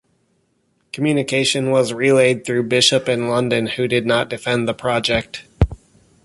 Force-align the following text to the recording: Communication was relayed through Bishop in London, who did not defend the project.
Communication 0.91 1.69
was 1.69 1.93
relayed 1.93 2.43
through 2.43 2.63
Bishop 2.63 3.07
in 3.07 3.29
London, 3.29 3.67
who 3.67 3.87
did 3.87 4.03
not 4.07 4.29
defend 4.29 4.67
the 4.67 4.73
project. 4.73 5.43